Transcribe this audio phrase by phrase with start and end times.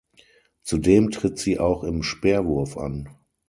[0.63, 3.07] Zudem tritt sie auch im Speerwurf an.